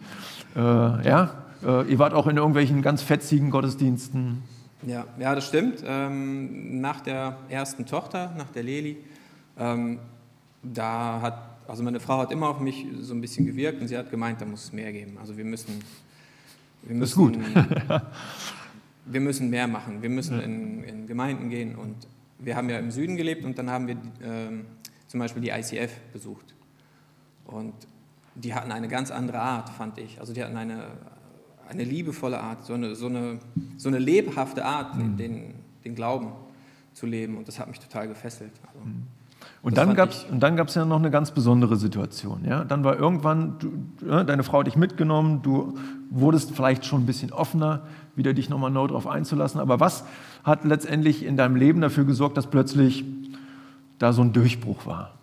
[0.55, 4.43] äh, ja, äh, ihr wart auch in irgendwelchen ganz fetzigen Gottesdiensten.
[4.87, 5.83] Ja, ja das stimmt.
[5.85, 8.97] Ähm, nach der ersten Tochter, nach der Leli,
[9.59, 9.99] ähm,
[10.63, 13.99] da hat, also meine Frau hat immer auf mich so ein bisschen gewirkt und sie
[13.99, 15.19] hat gemeint, da muss es mehr geben.
[15.21, 15.83] Also wir müssen,
[16.83, 17.43] wir Das ist müssen,
[19.07, 20.03] wir müssen mehr machen.
[20.03, 21.97] Wir müssen in, in Gemeinden gehen und
[22.43, 24.67] wir haben ja im Süden gelebt und dann haben wir ähm,
[25.07, 26.55] zum Beispiel die ICF besucht.
[27.47, 27.75] Und
[28.35, 30.19] die hatten eine ganz andere Art, fand ich.
[30.21, 30.87] Also die hatten eine,
[31.69, 33.39] eine liebevolle Art, so eine, so eine,
[33.77, 35.17] so eine lebhafte Art, Mhm.
[35.17, 36.33] den, den Glauben
[36.95, 37.37] zu leben.
[37.37, 38.53] Und das hat mich total gefesselt.
[38.67, 38.81] Also,
[39.63, 41.77] Und Das dann fand gab's, ich- und dann gab es ja noch eine ganz besondere
[41.77, 42.45] Situation.
[42.45, 42.65] Ja?
[42.65, 43.73] Dann war irgendwann, du,
[44.07, 45.79] ja, deine Frau hat dich mitgenommen, du
[46.11, 47.83] wurdest vielleicht schon ein bisschen offener,
[48.17, 49.61] wieder dich nochmal neu darauf einzulassen.
[49.61, 50.05] Aber was
[50.43, 53.05] hat letztendlich in deinem Leben dafür gesorgt, dass plötzlich
[54.01, 55.15] da so ein Durchbruch war?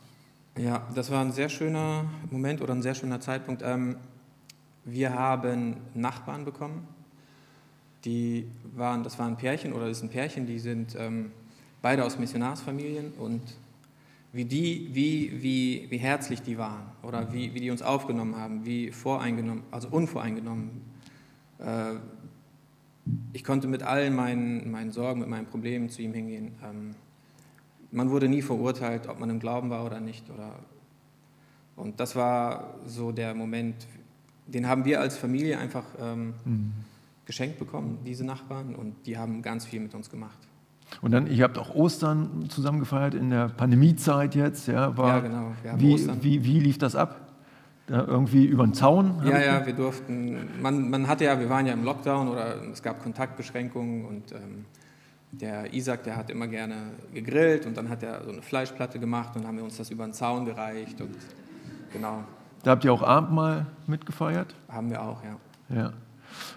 [0.57, 3.61] Ja, das war ein sehr schöner Moment oder ein sehr schöner Zeitpunkt.
[3.63, 3.97] Ähm,
[4.85, 6.87] wir haben Nachbarn bekommen,
[8.05, 11.31] die waren, das war ein Pärchen oder das ist ein Pärchen, die sind ähm,
[11.81, 13.41] beide aus Missionarsfamilien und
[14.31, 18.65] wie die, wie, wie, wie herzlich die waren oder wie, wie die uns aufgenommen haben,
[18.65, 20.81] wie voreingenommen, also unvoreingenommen.
[21.59, 21.95] Äh,
[23.33, 26.53] ich konnte mit all meinen, meinen Sorgen, mit meinen Problemen zu ihm hingehen.
[26.63, 26.95] Ähm,
[27.91, 30.29] man wurde nie verurteilt, ob man im Glauben war oder nicht.
[30.29, 30.59] Oder
[31.75, 33.87] und das war so der Moment,
[34.45, 36.33] den haben wir als Familie einfach ähm,
[37.25, 40.48] geschenkt bekommen, diese Nachbarn, und die haben ganz viel mit uns gemacht.
[41.01, 44.67] Und dann, ihr habt auch Ostern zusammen gefeiert in der Pandemiezeit jetzt.
[44.67, 47.15] Ja, war, Ja, genau, wie, wie, wie lief das ab?
[47.87, 49.21] Da irgendwie über den Zaun?
[49.25, 52.83] Ja, ja, wir durften, man, man hatte ja, wir waren ja im Lockdown oder es
[52.83, 54.65] gab Kontaktbeschränkungen und ähm,
[55.31, 56.75] der Isaac, der hat immer gerne
[57.13, 60.03] gegrillt und dann hat er so eine Fleischplatte gemacht und haben wir uns das über
[60.03, 61.15] den Zaun gereicht und
[61.91, 62.23] genau,
[62.63, 64.53] Da habt ihr auch Abendmahl mitgefeiert?
[64.67, 65.75] haben wir auch, ja.
[65.75, 65.93] Ja.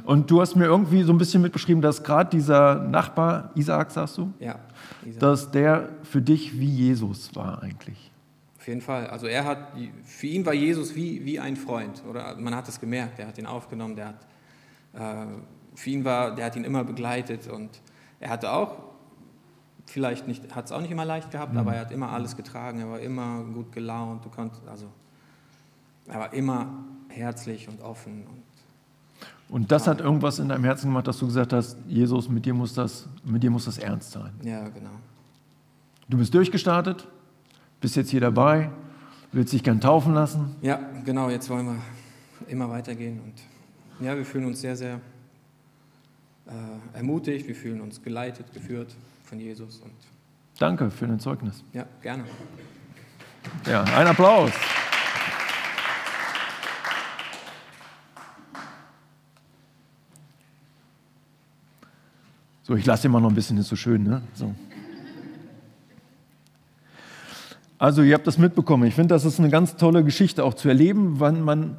[0.04, 4.18] Und du hast mir irgendwie so ein bisschen mitbeschrieben, dass gerade dieser Nachbar, Isaac, sagst
[4.18, 4.56] du, Ja,
[5.04, 5.20] Isaac.
[5.20, 8.10] dass der für dich wie Jesus war eigentlich.
[8.58, 9.08] Auf jeden Fall.
[9.08, 9.72] Also er hat,
[10.04, 12.02] für ihn war Jesus wie, wie ein Freund.
[12.08, 14.26] Oder man hat es gemerkt, er hat ihn aufgenommen, der hat,
[14.94, 15.26] äh,
[15.74, 17.70] für ihn war, der hat ihn immer begleitet und
[18.20, 18.76] er hatte auch,
[19.86, 22.78] vielleicht nicht, hat es auch nicht immer leicht gehabt, aber er hat immer alles getragen,
[22.78, 24.86] er war immer gut gelaunt, du konntest, also
[26.06, 28.24] er war immer herzlich und offen.
[28.26, 28.42] Und,
[29.52, 32.54] Und das hat irgendwas in deinem Herzen gemacht, dass du gesagt hast, Jesus, mit dir
[32.54, 34.32] muss das, mit dir muss das ernst sein.
[34.42, 34.88] ja, genau.
[36.08, 37.06] Du bist durchgestartet,
[37.78, 38.70] bist jetzt hier dabei,
[39.30, 40.56] willst dich gern taufen lassen.
[40.62, 41.76] Ja, genau, jetzt wollen wir
[42.48, 44.94] immer weitergehen und ja, wir fühlen uns sehr, sehr
[46.46, 49.92] äh, ermutigt, wir fühlen uns geleitet, geführt von Jesus und
[50.58, 51.62] Danke für dein Zeugnis.
[51.74, 52.24] ja, gerne.
[53.66, 54.50] Ja, ein Applaus.
[62.72, 64.22] So, ich lasse immer noch ein bisschen, ist so schön, ne?
[64.32, 64.54] So.
[67.76, 68.84] Also, ihr habt das mitbekommen.
[68.84, 71.76] Ich finde, das ist eine ganz tolle Geschichte auch zu erleben, wann man,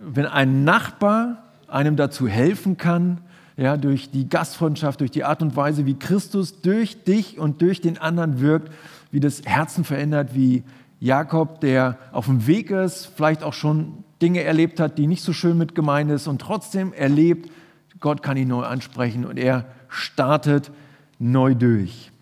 [0.00, 3.20] wenn ein Nachbar einem dazu helfen kann,
[3.56, 7.80] ja, durch die Gastfreundschaft, durch die Art und Weise, wie Christus durch dich und durch
[7.80, 8.72] den anderen wirkt,
[9.12, 10.64] wie das Herzen verändert, wie
[10.98, 15.32] Jakob, der auf dem Weg ist, vielleicht auch schon Dinge erlebt hat, die nicht so
[15.32, 17.52] schön mit gemeint ist und trotzdem erlebt,
[18.00, 20.70] Gott kann ihn neu ansprechen und er startet
[21.18, 22.12] neu durch.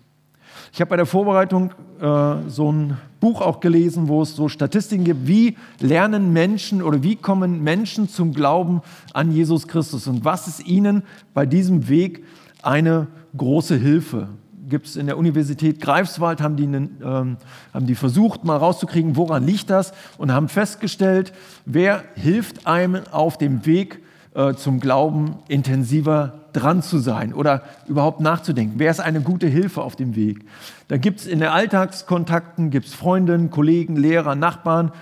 [0.73, 5.05] Ich habe bei der Vorbereitung äh, so ein Buch auch gelesen, wo es so Statistiken
[5.05, 8.83] gibt, wie lernen Menschen oder wie kommen Menschen zum Glauben
[9.15, 11.03] an Jesus Christus und was ist ihnen
[11.33, 12.25] bei diesem Weg
[12.63, 14.29] eine große Hilfe.
[14.69, 17.37] gibt es in der Universität Greifswald, haben die, ähm,
[17.73, 21.33] haben die versucht, mal rauszukriegen, woran liegt das und haben festgestellt,
[21.65, 24.03] wer hilft einem auf dem Weg
[24.37, 28.75] äh, zum Glauben intensiver dran zu sein oder überhaupt nachzudenken.
[28.77, 30.45] Wer ist eine gute Hilfe auf dem Weg?
[30.89, 34.93] Da gibt es in den Alltagskontakten, gibt Freundinnen, Kollegen, Lehrer, Nachbarn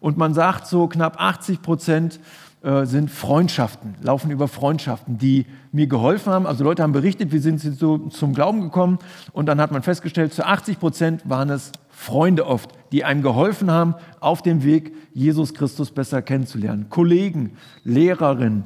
[0.00, 2.18] und man sagt so knapp 80 Prozent
[2.62, 6.46] äh, sind Freundschaften, laufen über Freundschaften, die mir geholfen haben.
[6.48, 8.98] Also Leute haben berichtet, wie sind sie so zum Glauben gekommen
[9.32, 13.70] und dann hat man festgestellt, zu 80 Prozent waren es Freunde oft, die einem geholfen
[13.70, 16.88] haben, auf dem Weg Jesus Christus besser kennenzulernen.
[16.88, 18.64] Kollegen, Lehrerinnen,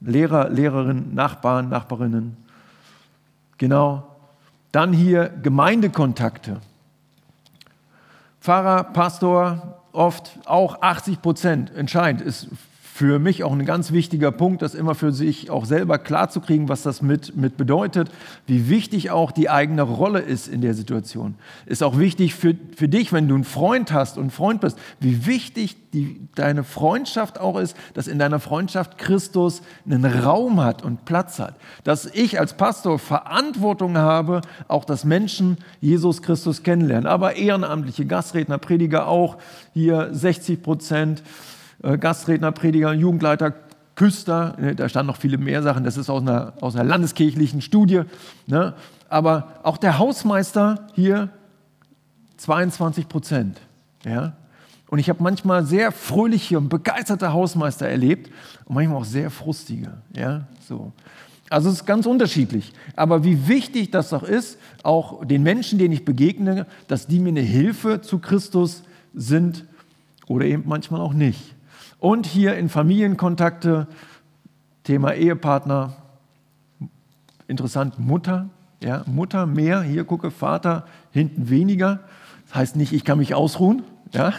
[0.00, 2.36] Lehrer, Lehrerinnen, Nachbarn, Nachbarinnen.
[3.58, 4.08] Genau.
[4.72, 6.60] Dann hier Gemeindekontakte.
[8.40, 12.48] Pfarrer, Pastor, oft auch 80 Prozent entscheidend ist
[12.94, 16.82] für mich auch ein ganz wichtiger Punkt, das immer für sich auch selber klarzukriegen, was
[16.82, 18.10] das mit, mit bedeutet,
[18.46, 21.36] wie wichtig auch die eigene Rolle ist in der Situation.
[21.64, 25.24] Ist auch wichtig für, für dich, wenn du einen Freund hast und Freund bist, wie
[25.24, 31.06] wichtig die, deine Freundschaft auch ist, dass in deiner Freundschaft Christus einen Raum hat und
[31.06, 31.54] Platz hat.
[31.84, 37.06] Dass ich als Pastor Verantwortung habe, auch dass Menschen Jesus Christus kennenlernen.
[37.06, 39.38] Aber ehrenamtliche Gastredner, Prediger auch,
[39.72, 41.22] hier 60 Prozent.
[41.82, 43.54] Äh, Gastredner, Prediger, Jugendleiter,
[43.94, 47.60] Küster, ne, da standen noch viele mehr Sachen, das ist aus einer, aus einer landeskirchlichen
[47.60, 48.02] Studie.
[48.46, 48.74] Ne?
[49.08, 51.28] Aber auch der Hausmeister hier
[52.38, 53.60] 22 Prozent.
[54.04, 54.32] Ja?
[54.88, 58.30] Und ich habe manchmal sehr fröhliche und begeisterte Hausmeister erlebt
[58.64, 59.92] und manchmal auch sehr frustige.
[60.16, 60.46] Ja?
[60.66, 60.92] So.
[61.50, 62.72] Also es ist ganz unterschiedlich.
[62.96, 67.28] Aber wie wichtig das doch ist, auch den Menschen, denen ich begegne, dass die mir
[67.28, 69.66] eine Hilfe zu Christus sind
[70.26, 71.54] oder eben manchmal auch nicht.
[72.02, 73.86] Und hier in Familienkontakte,
[74.82, 75.92] Thema Ehepartner,
[77.46, 78.50] interessant, Mutter,
[78.82, 82.00] ja, Mutter mehr, hier gucke, Vater hinten weniger.
[82.48, 83.84] Das heißt nicht, ich kann mich ausruhen.
[84.12, 84.32] Ja,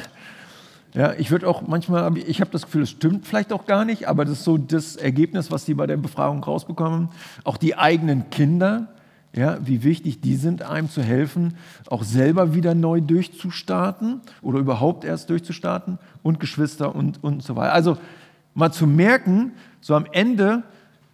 [0.93, 4.09] ja ich würde auch manchmal, ich habe das Gefühl, es stimmt vielleicht auch gar nicht,
[4.09, 7.11] aber das ist so das Ergebnis, was die bei der Befragung rausbekommen.
[7.45, 8.89] Auch die eigenen Kinder,
[9.35, 11.55] ja, wie wichtig die sind, einem zu helfen,
[11.87, 17.73] auch selber wieder neu durchzustarten oder überhaupt erst durchzustarten und Geschwister und, und so weiter.
[17.73, 17.97] Also
[18.53, 20.63] mal zu merken, so am Ende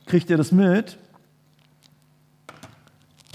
[0.06, 0.98] kriegt ihr das mit,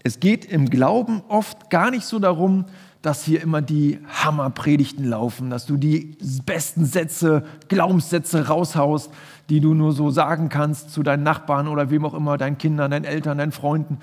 [0.03, 2.67] es geht im Glauben oft gar nicht so darum,
[3.01, 9.11] dass hier immer die Hammerpredigten laufen, dass du die besten Sätze, Glaubenssätze raushaust,
[9.49, 12.91] die du nur so sagen kannst zu deinen Nachbarn oder wem auch immer, deinen Kindern,
[12.91, 13.99] deinen Eltern, deinen Freunden,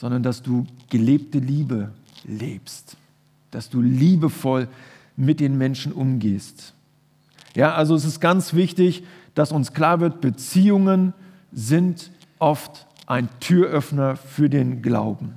[0.00, 1.90] sondern dass du gelebte Liebe
[2.24, 2.96] lebst,
[3.50, 4.66] dass du liebevoll
[5.14, 6.72] mit den Menschen umgehst.
[7.54, 11.12] Ja, also es ist ganz wichtig, dass uns klar wird, Beziehungen
[11.52, 15.34] sind oft ein Türöffner für den Glauben.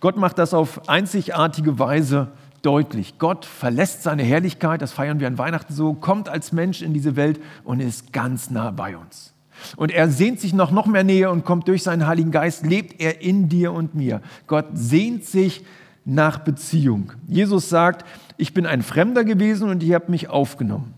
[0.00, 3.20] Gott macht das auf einzigartige Weise deutlich.
[3.20, 7.14] Gott verlässt seine Herrlichkeit, das feiern wir an Weihnachten so, kommt als Mensch in diese
[7.14, 9.34] Welt und ist ganz nah bei uns.
[9.76, 13.00] Und er sehnt sich nach noch mehr Nähe und kommt durch seinen Heiligen Geist, lebt
[13.00, 14.20] er in dir und mir.
[14.46, 15.64] Gott sehnt sich
[16.04, 17.12] nach Beziehung.
[17.26, 20.94] Jesus sagt, ich bin ein Fremder gewesen und ihr habt mich aufgenommen.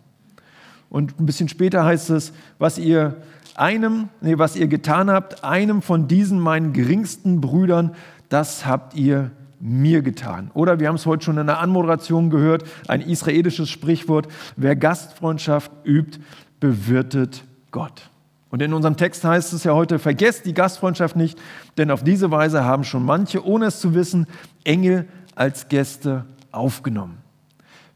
[0.88, 3.16] Und ein bisschen später heißt es, was ihr
[3.54, 7.94] einem, nee, was ihr getan habt, einem von diesen meinen geringsten Brüdern,
[8.28, 10.50] das habt ihr mir getan.
[10.54, 15.70] Oder wir haben es heute schon in der Anmoderation gehört, ein israelisches Sprichwort, wer Gastfreundschaft
[15.84, 16.18] übt,
[16.60, 18.10] bewirtet Gott.
[18.50, 21.38] Und in unserem Text heißt es ja heute, vergesst die Gastfreundschaft nicht,
[21.78, 24.26] denn auf diese Weise haben schon manche, ohne es zu wissen,
[24.64, 27.18] Engel als Gäste aufgenommen.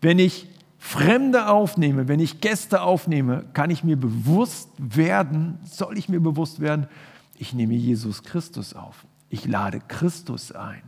[0.01, 6.09] Wenn ich Fremde aufnehme, wenn ich Gäste aufnehme, kann ich mir bewusst werden, soll ich
[6.09, 6.88] mir bewusst werden,
[7.37, 9.07] ich nehme Jesus Christus auf.
[9.31, 10.83] Ich lade Christus ein.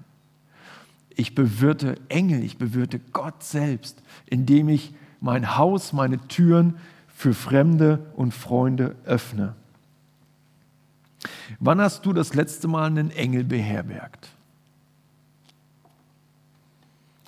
[1.17, 6.77] Ich bewirte Engel, ich bewirte Gott selbst, indem ich mein Haus, meine Türen
[7.17, 9.55] für Fremde und Freunde öffne.
[11.59, 14.29] Wann hast du das letzte Mal einen Engel beherbergt?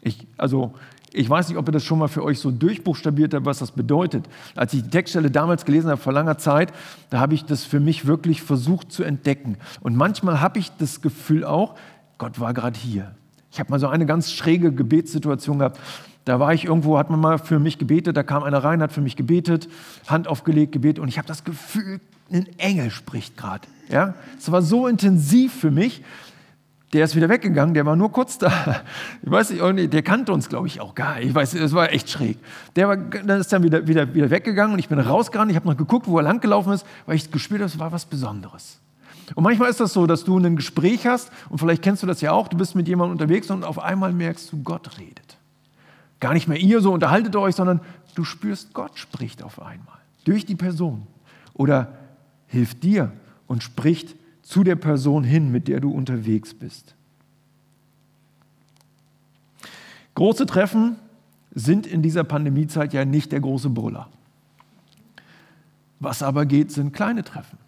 [0.02, 0.74] Ich, also,
[1.10, 3.70] ich weiß nicht, ob ihr das schon mal für euch so durchbuchstabiert habt, was das
[3.70, 4.28] bedeutet.
[4.54, 6.70] Als ich die Textstelle damals gelesen habe, vor langer Zeit,
[7.08, 9.56] da habe ich das für mich wirklich versucht zu entdecken.
[9.80, 11.76] Und manchmal habe ich das Gefühl auch,
[12.18, 13.14] Gott war gerade hier.
[13.50, 15.80] Ich habe mal so eine ganz schräge Gebetssituation gehabt.
[16.28, 18.92] Da war ich irgendwo, hat man mal für mich gebetet, da kam einer rein, hat
[18.92, 19.66] für mich gebetet,
[20.08, 23.66] Hand aufgelegt, gebetet und ich habe das Gefühl, ein Engel spricht gerade.
[23.88, 24.12] Ja?
[24.38, 26.04] Es war so intensiv für mich.
[26.92, 28.52] Der ist wieder weggegangen, der war nur kurz da.
[29.22, 31.28] Ich weiß nicht, der kannte uns, glaube ich, auch gar nicht.
[31.28, 32.36] Ich weiß, es war echt schräg.
[32.76, 35.50] Der war, dann ist dann wieder, wieder, wieder weggegangen und ich bin rausgerannt.
[35.50, 38.04] Ich habe noch geguckt, wo er langgelaufen ist, weil ich gespürt habe, es war was
[38.04, 38.80] Besonderes.
[39.34, 42.20] Und manchmal ist das so, dass du ein Gespräch hast und vielleicht kennst du das
[42.20, 45.37] ja auch, du bist mit jemandem unterwegs und auf einmal merkst du, Gott redet.
[46.20, 47.80] Gar nicht mehr ihr so unterhaltet euch, sondern
[48.14, 51.06] du spürst, Gott spricht auf einmal durch die Person
[51.54, 51.96] oder
[52.48, 53.12] hilft dir
[53.46, 56.94] und spricht zu der Person hin, mit der du unterwegs bist.
[60.14, 60.96] Große Treffen
[61.54, 64.08] sind in dieser Pandemiezeit ja nicht der große Brüller.
[66.00, 67.58] Was aber geht, sind kleine Treffen.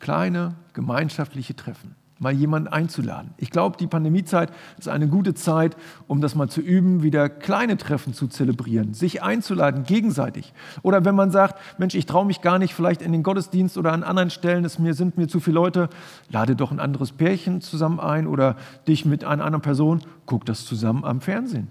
[0.00, 1.94] Kleine gemeinschaftliche Treffen.
[2.20, 3.30] Mal jemanden einzuladen.
[3.36, 5.76] Ich glaube, die Pandemiezeit ist eine gute Zeit,
[6.08, 10.52] um das mal zu üben, wieder kleine Treffen zu zelebrieren, sich einzuladen, gegenseitig.
[10.82, 13.92] Oder wenn man sagt, Mensch, ich traue mich gar nicht, vielleicht in den Gottesdienst oder
[13.92, 15.88] an anderen Stellen, es mir, sind mir zu viele Leute,
[16.28, 18.56] lade doch ein anderes Pärchen zusammen ein oder
[18.88, 21.68] dich mit einer anderen Person, guck das zusammen am Fernsehen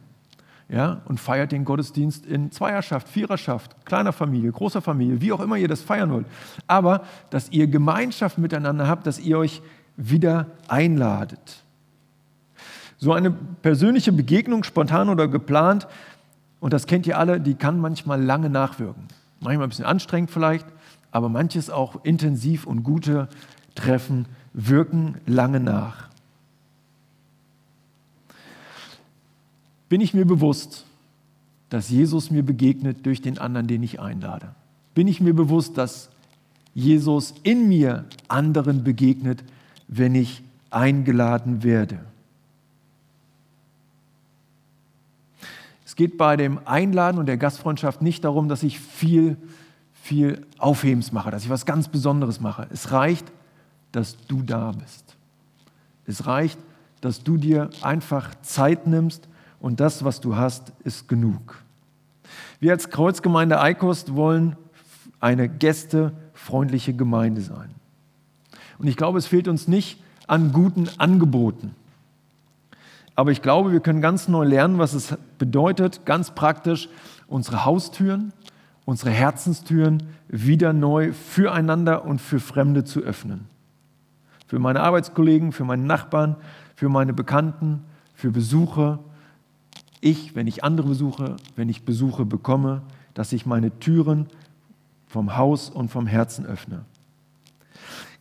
[0.69, 5.55] ja, und feiert den Gottesdienst in Zweierschaft, Viererschaft, kleiner Familie, großer Familie, wie auch immer
[5.55, 6.25] ihr das feiern wollt.
[6.67, 9.61] Aber, dass ihr Gemeinschaft miteinander habt, dass ihr euch
[9.97, 11.63] wieder einladet.
[12.97, 15.87] So eine persönliche Begegnung, spontan oder geplant,
[16.59, 19.03] und das kennt ihr alle, die kann manchmal lange nachwirken.
[19.41, 20.65] Manchmal ein bisschen anstrengend vielleicht,
[21.11, 23.27] aber manches auch intensiv und gute
[23.75, 26.07] Treffen wirken lange nach.
[29.89, 30.85] bin ich mir bewusst,
[31.69, 34.53] dass Jesus mir begegnet durch den anderen, den ich einlade?
[34.93, 36.09] Bin ich mir bewusst, dass
[36.73, 39.43] Jesus in mir anderen begegnet,
[39.87, 41.99] wenn ich eingeladen werde?
[45.85, 49.37] Es geht bei dem Einladen und der Gastfreundschaft nicht darum, dass ich viel,
[49.93, 52.67] viel Aufhebens mache, dass ich was ganz Besonderes mache.
[52.71, 53.31] Es reicht,
[53.91, 55.15] dass du da bist.
[56.05, 56.59] Es reicht,
[57.01, 59.27] dass du dir einfach Zeit nimmst
[59.59, 61.63] und das, was du hast, ist genug.
[62.59, 64.55] Wir als Kreuzgemeinde Eikost wollen
[65.19, 67.76] eine gästefreundliche Gemeinde sein.
[68.79, 71.75] Und ich glaube, es fehlt uns nicht an guten Angeboten.
[73.15, 76.87] Aber ich glaube, wir können ganz neu lernen, was es bedeutet, ganz praktisch
[77.27, 78.31] unsere Haustüren,
[78.85, 83.47] unsere Herzenstüren wieder neu füreinander und für Fremde zu öffnen.
[84.45, 86.35] Für meine Arbeitskollegen, für meine Nachbarn,
[86.75, 88.99] für meine Bekannten, für Besucher,
[89.99, 94.27] ich, wenn ich andere besuche, wenn ich Besuche bekomme, dass ich meine Türen
[95.07, 96.85] vom Haus und vom Herzen öffne.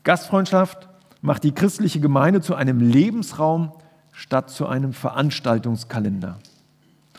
[0.07, 0.89] Gastfreundschaft
[1.21, 3.73] macht die christliche Gemeinde zu einem Lebensraum
[4.13, 6.39] statt zu einem Veranstaltungskalender.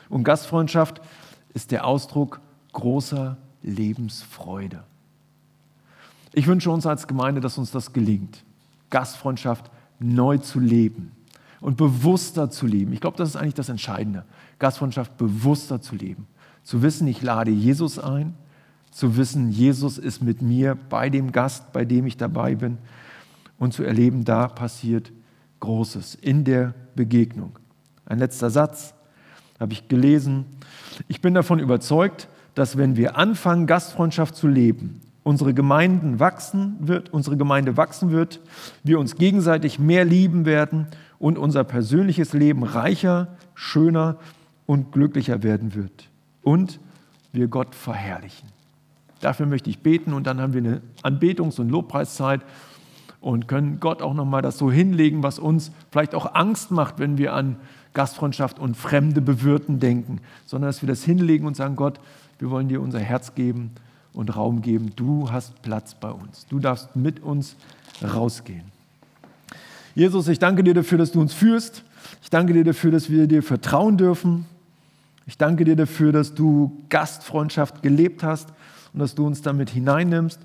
[0.07, 1.01] Und Gastfreundschaft
[1.53, 2.39] ist der Ausdruck
[2.71, 4.85] großer Lebensfreude.
[6.31, 8.45] Ich wünsche uns als Gemeinde, dass uns das gelingt,
[8.89, 9.69] Gastfreundschaft
[9.99, 11.11] neu zu leben
[11.59, 12.93] und bewusster zu leben.
[12.93, 14.23] Ich glaube, das ist eigentlich das Entscheidende.
[14.59, 16.25] Gastfreundschaft bewusster zu leben.
[16.63, 18.33] Zu wissen, ich lade Jesus ein.
[18.91, 22.77] Zu wissen, Jesus ist mit mir bei dem Gast, bei dem ich dabei bin.
[23.59, 25.11] Und zu erleben, da passiert
[25.59, 27.57] Großes in der Begegnung.
[28.05, 28.93] Ein letzter Satz
[29.59, 30.45] habe ich gelesen.
[31.07, 37.11] Ich bin davon überzeugt, dass wenn wir anfangen, Gastfreundschaft zu leben, unsere Gemeinden wachsen wird,
[37.11, 38.39] unsere Gemeinde wachsen wird,
[38.83, 40.87] wir uns gegenseitig mehr lieben werden
[41.19, 44.17] und unser persönliches Leben reicher, schöner
[44.65, 46.09] und glücklicher werden wird.
[46.41, 46.79] Und
[47.31, 48.49] wir Gott verherrlichen.
[49.21, 52.41] Dafür möchte ich beten und dann haben wir eine Anbetungs- und Lobpreiszeit
[53.19, 57.17] und können Gott auch nochmal das so hinlegen, was uns vielleicht auch Angst macht, wenn
[57.17, 57.57] wir an
[57.93, 61.99] Gastfreundschaft und fremde Bewirten denken, sondern dass wir das hinlegen und sagen, Gott,
[62.37, 63.71] wir wollen dir unser Herz geben
[64.13, 64.91] und Raum geben.
[64.95, 66.45] Du hast Platz bei uns.
[66.47, 67.55] Du darfst mit uns
[68.03, 68.65] rausgehen.
[69.95, 71.83] Jesus, ich danke dir dafür, dass du uns führst.
[72.21, 74.45] Ich danke dir dafür, dass wir dir vertrauen dürfen.
[75.25, 78.49] Ich danke dir dafür, dass du Gastfreundschaft gelebt hast
[78.93, 80.39] und dass du uns damit hineinnimmst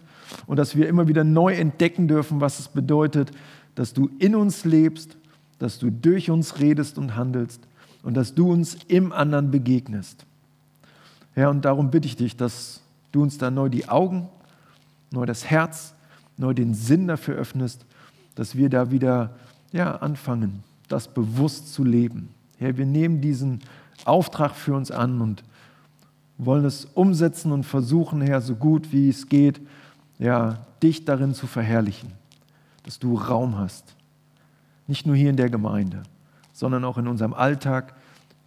[0.47, 3.31] und dass wir immer wieder neu entdecken dürfen, was es bedeutet,
[3.75, 5.17] dass du in uns lebst,
[5.59, 7.61] dass du durch uns redest und handelst
[8.03, 10.27] und dass du uns im anderen begegnest.
[11.35, 14.29] Herr, ja, und darum bitte ich dich, dass du uns da neu die Augen,
[15.11, 15.95] neu das Herz,
[16.37, 17.87] neu den Sinn dafür öffnest,
[18.35, 19.37] dass wir da wieder
[19.73, 22.29] ja, anfangen, das bewusst zu leben.
[22.59, 23.61] Herr, wir nehmen diesen
[24.05, 25.43] Auftrag für uns an und
[26.47, 29.61] wollen es umsetzen und versuchen, Herr, so gut wie es geht,
[30.19, 32.13] ja, dich darin zu verherrlichen,
[32.85, 33.95] dass du Raum hast.
[34.87, 36.03] Nicht nur hier in der Gemeinde,
[36.53, 37.95] sondern auch in unserem Alltag,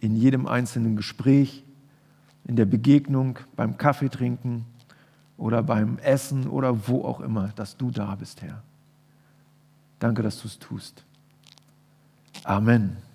[0.00, 1.64] in jedem einzelnen Gespräch,
[2.46, 4.64] in der Begegnung, beim Kaffeetrinken
[5.36, 8.62] oder beim Essen oder wo auch immer, dass du da bist, Herr.
[9.98, 11.04] Danke, dass du es tust.
[12.44, 13.05] Amen.